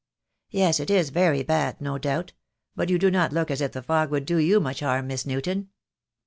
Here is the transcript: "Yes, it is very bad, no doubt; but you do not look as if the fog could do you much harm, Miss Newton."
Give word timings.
"Yes, 0.49 0.79
it 0.79 0.89
is 0.89 1.11
very 1.11 1.43
bad, 1.43 1.79
no 1.79 1.99
doubt; 1.99 2.33
but 2.75 2.89
you 2.89 2.97
do 2.97 3.11
not 3.11 3.31
look 3.31 3.51
as 3.51 3.61
if 3.61 3.73
the 3.73 3.83
fog 3.83 4.09
could 4.09 4.25
do 4.25 4.37
you 4.37 4.59
much 4.59 4.79
harm, 4.79 5.05
Miss 5.05 5.27
Newton." 5.27 5.69